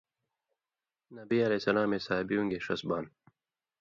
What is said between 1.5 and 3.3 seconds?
سلامے صحابؤں گے ݜس بانیۡ